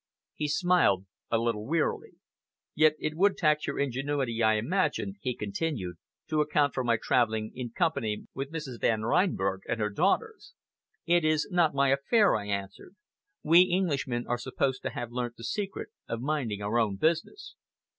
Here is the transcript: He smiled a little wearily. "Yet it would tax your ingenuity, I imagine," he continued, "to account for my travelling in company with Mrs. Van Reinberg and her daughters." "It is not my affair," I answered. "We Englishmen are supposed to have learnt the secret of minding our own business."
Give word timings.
He 0.33 0.47
smiled 0.47 1.05
a 1.29 1.37
little 1.37 1.67
wearily. 1.67 2.13
"Yet 2.73 2.93
it 2.97 3.15
would 3.15 3.37
tax 3.37 3.67
your 3.67 3.77
ingenuity, 3.77 4.41
I 4.41 4.55
imagine," 4.55 5.17
he 5.21 5.35
continued, 5.35 5.97
"to 6.27 6.41
account 6.41 6.73
for 6.73 6.83
my 6.83 6.97
travelling 6.99 7.51
in 7.53 7.69
company 7.69 8.25
with 8.33 8.51
Mrs. 8.51 8.81
Van 8.81 9.03
Reinberg 9.03 9.61
and 9.69 9.79
her 9.79 9.91
daughters." 9.91 10.55
"It 11.05 11.23
is 11.23 11.47
not 11.51 11.75
my 11.75 11.89
affair," 11.89 12.35
I 12.35 12.47
answered. 12.47 12.95
"We 13.43 13.71
Englishmen 13.71 14.25
are 14.27 14.39
supposed 14.39 14.81
to 14.81 14.89
have 14.89 15.11
learnt 15.11 15.35
the 15.37 15.43
secret 15.43 15.89
of 16.07 16.19
minding 16.19 16.63
our 16.63 16.79
own 16.79 16.95
business." 16.95 17.53